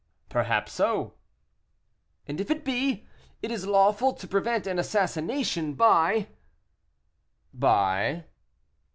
[0.29, 1.13] "Perhaps so."
[2.27, 3.05] "And if it be,
[3.43, 6.29] it is lawful to prevent an assassination by"
[7.53, 8.25] "By?"